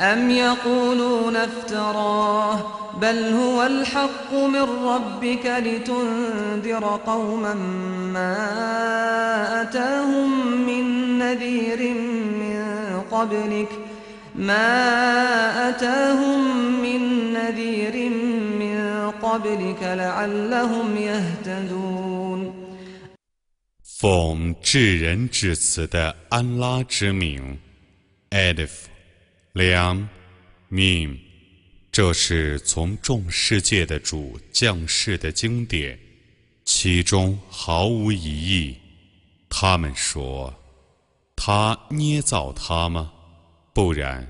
[0.00, 2.64] أم يقولون افتراه
[3.00, 7.54] بل هو الحق من ربك لتنذر قوما
[8.12, 8.36] ما
[9.62, 11.94] أتاهم من نذير
[12.40, 13.68] من قبلك
[14.34, 16.40] ما أتاهم
[16.82, 18.10] من نذير
[18.60, 22.66] من قبلك لعلهم يهتدون
[23.98, 27.58] 奉至仁至慈的安拉之名，
[28.28, 28.68] Alif，
[29.53, 30.07] 两
[30.71, 31.17] ，Mim，
[31.91, 35.99] 这是从众世界的主降世的经典，
[36.63, 38.75] 其中毫无疑义。
[39.49, 40.53] 他们说
[41.35, 43.11] ：“他捏造他吗？
[43.73, 44.25] 不然，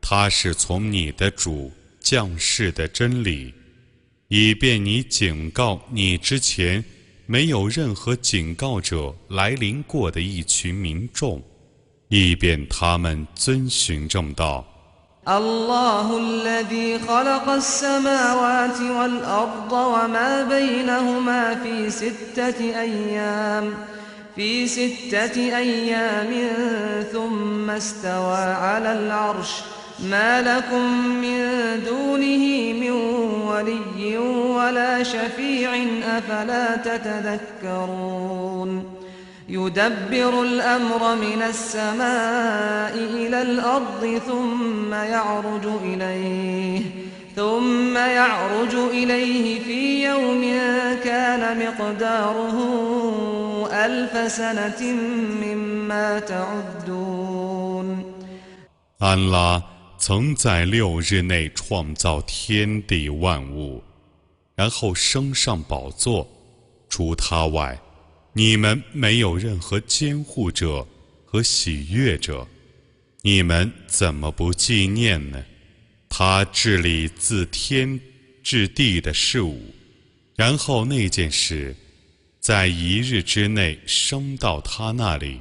[0.00, 3.54] 他是从你的主降世的真理，
[4.26, 6.84] 以便你警告你之前。”
[7.30, 11.42] 没有任何警告者来临过的一群民众，
[12.09, 14.65] 以便他们遵循正道。
[15.27, 23.73] الله الذي خلق السماوات والأرض وما بينهما في ستة أيام
[24.35, 26.49] في ستة أيام
[27.13, 29.49] ثم استوى على العرش
[29.99, 31.39] ما لكم من
[31.85, 32.91] دونه من
[33.47, 35.75] ولي ولا شفيع
[36.17, 38.23] أفلا تتذكرون
[39.49, 46.81] يدبر الأمر من السماء إلى الأرض ثم يعرج إليه
[47.35, 50.41] ثم يعرج إليه في يوم
[51.03, 52.57] كان مقداره
[53.71, 54.81] ألف سنة
[55.43, 58.13] مما تعدون
[58.99, 59.61] 安拉
[59.97, 63.83] 曾在六日内创造天地万物，
[64.55, 66.27] 然后升上宝座。
[66.89, 67.79] 除他外，
[68.38, 70.86] 你们没有任何监护者
[71.24, 72.46] 和喜悦者。
[73.22, 75.44] 你们怎么不纪念呢？
[76.08, 77.98] 他治理自天
[78.40, 79.74] 至地的事物，
[80.36, 81.74] 然后那件事
[82.38, 85.40] 在一日之内升到他那里，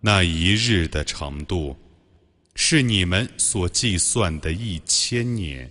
[0.00, 1.76] 那一日的长度。
[2.56, 5.70] 是你们所计算的一千年。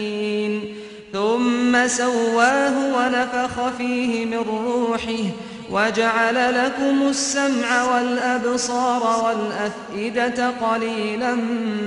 [1.70, 5.24] ثم سواه ونفخ فيه من روحه
[5.70, 11.34] وجعل لكم السمع والأبصار والأفئدة قليلا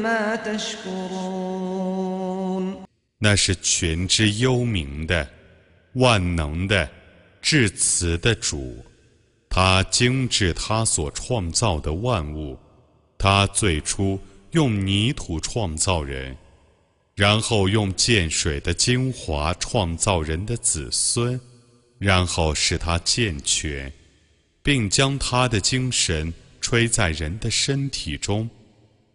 [0.04, 1.50] ما تشكرون
[3.20, 5.28] 那是全知幽冥的、
[5.96, 6.90] 万能的、
[7.42, 8.78] 至慈的主，
[9.50, 12.58] 他精致他所创造的万物。
[13.18, 14.18] 他最初
[14.52, 16.34] 用泥土创造人。
[17.15, 21.41] 然后用建水的精华创造人的子孙，
[21.99, 23.93] 然后使他健全，
[24.63, 28.51] 并将他的精神吹在人的身体中，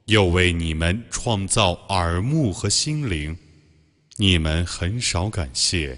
[0.05, 3.37] 又为你们创造耳目和心灵，
[4.15, 5.97] 你们很少感谢。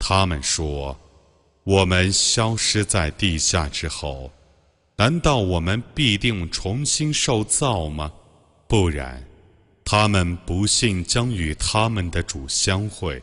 [0.00, 0.98] 他们说
[1.62, 4.32] ：“我们消失在地下之后，
[4.96, 8.10] 难道我们必定重新受造吗？
[8.66, 9.22] 不然，
[9.84, 13.22] 他们不信将与他们的主相会。”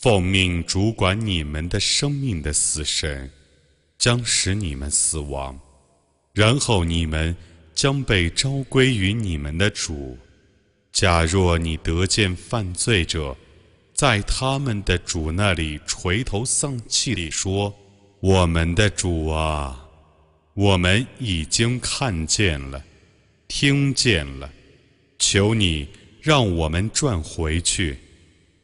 [0.00, 3.28] 奉命主管你们的生命的死神，
[3.98, 5.58] 将使你们死亡，
[6.32, 7.34] 然后你们
[7.74, 10.16] 将被召归于你们的主。
[10.92, 13.36] 假若你得见犯罪者
[13.92, 17.74] 在他们的主那里垂头丧气地说
[18.22, 19.84] ：“我们的主啊，
[20.54, 22.84] 我们已经看见了，
[23.48, 24.48] 听见了，
[25.18, 25.88] 求你
[26.22, 27.98] 让我们转回去，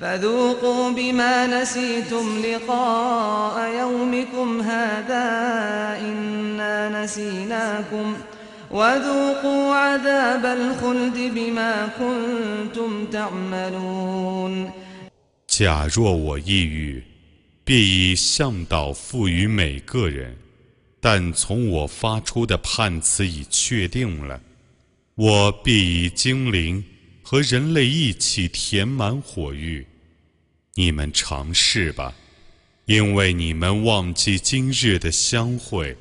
[0.00, 5.26] ，فذوقوا بما نسيتم لقاء يومكم هذا
[6.00, 8.16] إنا نسيناكم
[8.70, 14.72] وذوقوا عذاب الخلد بما كنتم تعملون
[15.46, 17.04] 假若我抑郁，
[17.64, 20.36] 必以向导赋予每个人，
[21.00, 24.40] 但从我发出的判词已确定了，
[25.14, 26.82] 我必以精灵
[27.29, 29.85] 和人类一起填满火域。
[30.73, 32.15] 你们尝试吧，
[32.85, 35.95] 因为你们忘记今日的相会，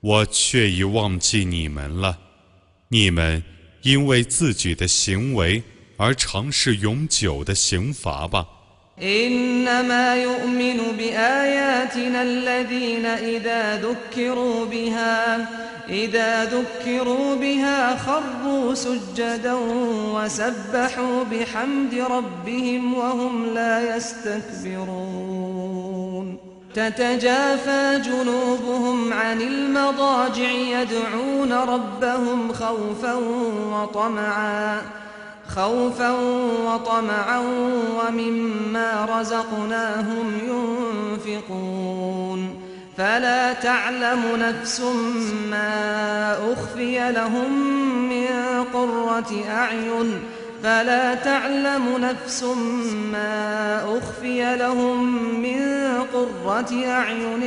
[0.00, 2.18] 我却已忘记你们了。
[2.88, 3.40] 你们
[3.82, 5.62] 因为自己的行为
[5.96, 8.44] 而尝试永久的刑罚吧。
[15.88, 19.54] إذا ذكروا بها خروا سجدا
[20.14, 25.36] وسبحوا بحمد ربهم وهم لا يستكبرون.
[26.74, 33.14] تتجافى جنوبهم عن المضاجع يدعون ربهم خوفا
[33.72, 34.80] وطمعا.
[35.56, 36.10] خوفا
[36.66, 37.38] وطمعا
[37.98, 40.38] ومما رزقناهم
[41.26, 42.62] ينفقون.
[42.98, 44.80] فلا تعلم نفس
[45.50, 47.50] ما أخفي لهم
[48.08, 48.26] من
[48.74, 50.20] قرة أعين.
[50.62, 52.44] فلا تعلم نفس
[53.12, 55.04] ما أخفي لهم
[55.42, 55.62] من
[56.14, 57.42] قرة أعين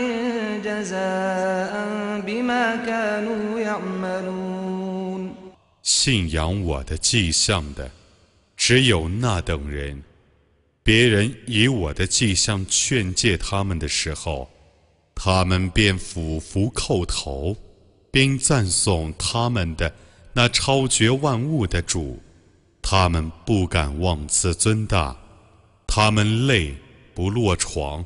[0.66, 1.86] جزاء
[2.28, 4.69] بما كانوا يعملون.
[5.92, 7.90] 信仰我的迹象的，
[8.56, 10.04] 只有那等人。
[10.84, 14.48] 别人以我的迹象劝诫他们的时候，
[15.16, 17.58] 他们便俯伏叩头，
[18.12, 19.92] 并赞颂他们的
[20.32, 22.22] 那超绝万物的主。
[22.84, 25.18] 他们不敢妄自尊大，
[25.88, 26.72] 他们累
[27.16, 28.06] 不落床，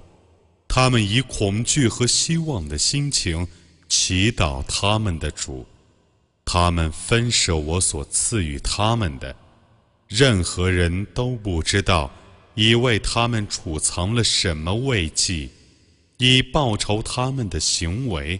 [0.69, 3.45] 他们以恐惧和希望的心情
[3.89, 5.65] 祈祷他们的主。
[6.45, 9.35] 他们分舍我所赐予他们的，
[10.07, 12.11] 任何人都不知道，
[12.55, 15.49] 已为他们储藏了什么慰藉。
[16.17, 18.39] 以报仇他们的行为。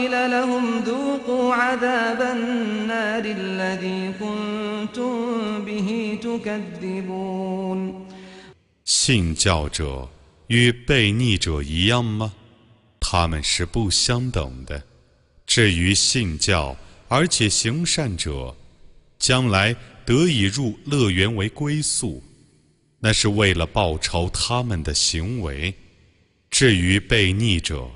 [0.00, 8.06] وقيل لهم ذوقوا عذاب النار الذي كنتم به تكذبون
[8.86, 10.08] 信教者
[10.46, 12.32] 与悖逆者一样吗？
[12.98, 14.82] 他们是不相等的。
[15.46, 16.74] 至于信教
[17.08, 18.56] 而且行善者，
[19.18, 22.22] 将来得以入乐园为归宿，
[23.00, 25.74] 那是为了报仇他们的行为。
[26.50, 27.90] 至于被逆者，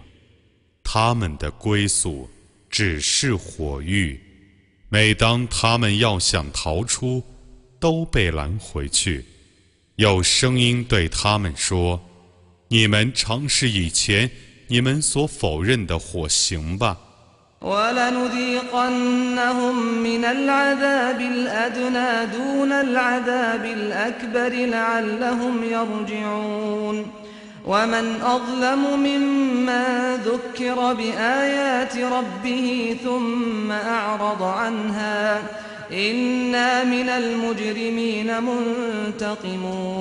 [0.84, 2.30] 他们的归宿
[2.68, 4.20] 只是火狱。
[4.88, 7.22] 每当他们要想逃出，
[7.78, 9.24] 都被拦回去。
[9.96, 14.30] 有声音对他们说：“你们尝试以前
[14.68, 16.98] 你们所否认的火刑吧。”
[17.60, 27.06] ولنذيقنهم من العذاب الأدنى دون العذاب الأكبر لعلهم يرجعون
[27.64, 35.42] ومن أظلم ممن ذكر بآيات ربه ثم أعرض عنها
[35.92, 38.42] إنا من المجرمين
[39.20, 40.00] منتقمون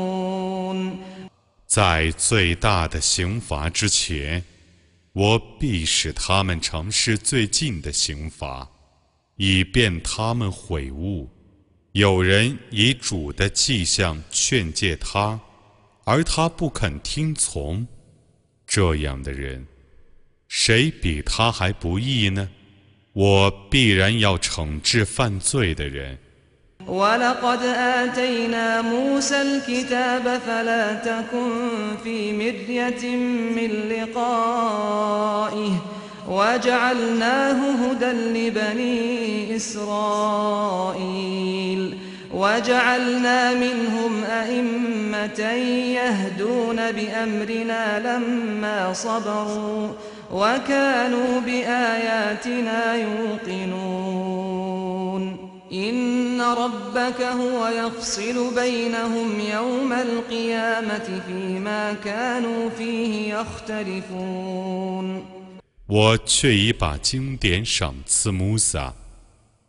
[1.67, 4.43] 在最大的刑罚之前。
[5.11, 8.69] 我必使他们尝试最近的刑罚，
[9.35, 11.27] 以便他们悔悟。
[11.91, 15.39] 有人以主的迹象劝诫他，
[16.05, 17.87] 而他不肯听从，
[18.65, 19.67] 这样的人，
[20.47, 22.49] 谁比他还不义呢？
[23.13, 26.17] 我必然要惩治犯罪的人。
[26.87, 33.15] ولقد آتينا موسى الكتاب فلا تكن في مرية
[33.55, 35.71] من لقائه
[36.27, 40.99] وجعلناه هدى لبني إسرائيل
[42.33, 45.41] وجعلنا منهم أئمة
[45.99, 49.87] يهدون بأمرنا لما صبروا
[50.31, 54.29] وكانوا بآياتنا يوقنون
[55.71, 55.77] 我
[66.25, 68.95] 却已把经典赏赐穆萨，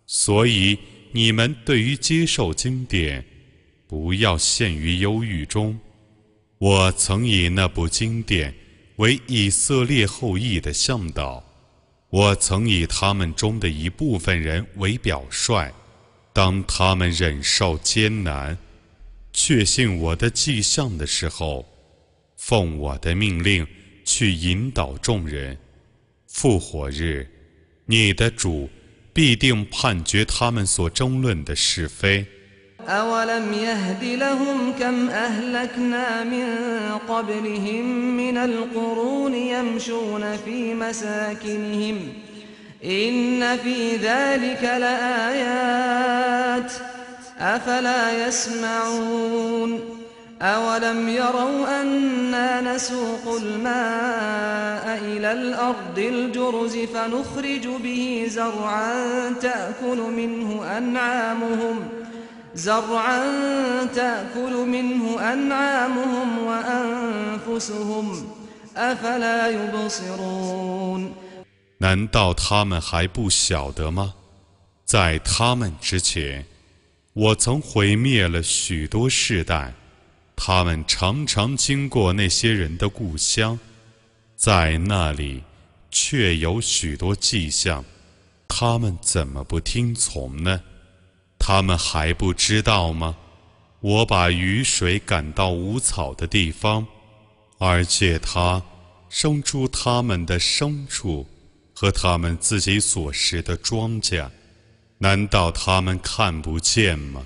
[0.07, 0.79] 所以
[1.16, 3.24] 你们对于接受经典，
[3.88, 5.80] 不要陷于忧郁中。
[6.58, 8.54] 我曾以那部经典
[8.98, 11.42] 为以色列后裔的向导，
[12.10, 15.72] 我曾以他们中的一部分人为表率。
[16.34, 18.58] 当他们忍受艰难、
[19.32, 21.66] 确信我的迹象的时候，
[22.36, 23.66] 奉我的命令
[24.04, 25.58] 去引导众人。
[26.28, 27.26] 复活日，
[27.86, 28.70] 你的主
[29.15, 32.27] 必定判决他们所争论的是非。
[42.85, 45.13] إن في ذلك لآيات
[47.39, 49.81] أفلا يسمعون
[50.45, 61.89] أولم يروا أنا نسوق الماء إلى الأرض الجرز فنخرج به زرعا تأكل منه أنعامهم
[62.55, 63.21] زرعا
[63.85, 68.27] تأكل منه أنعامهم وأنفسهم
[68.77, 71.15] أفلا يبصرون
[71.79, 74.15] 难道他们还不晓得吗？
[74.87, 76.45] 在他们之前，
[77.13, 79.75] 我曾毁灭了许多世代。
[80.36, 83.60] 他们常常经过那些人的故乡，
[84.36, 85.44] 在那里
[85.90, 87.84] 却有许多迹象。
[88.48, 90.62] 他们怎么不听从呢？
[91.40, 93.18] 他们还不知道吗？
[93.80, 96.86] 我把雨水赶到无草的地方，
[97.58, 98.62] 而借它
[99.10, 101.28] 生出他们的牲畜。
[101.78, 104.30] 和他们自己所食的庄稼，
[104.98, 107.26] 难道他们看不见吗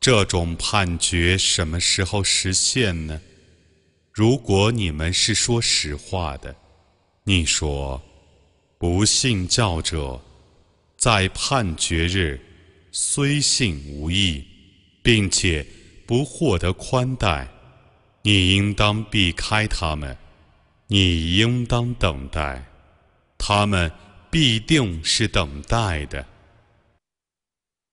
[0.00, 3.20] 这种判决什么时候实现呢？”
[4.12, 6.54] 如果你们是说实话的，
[7.24, 8.02] 你说
[8.78, 10.20] ：“不信教者
[10.96, 12.40] 在判决日
[12.90, 14.44] 虽信无益，
[15.02, 15.64] 并且
[16.06, 17.48] 不获得宽待，
[18.22, 20.16] 你应当避开他们，
[20.88, 22.64] 你应当等待
[23.36, 23.90] 他们。”
[24.30, 26.26] 必定是等待的。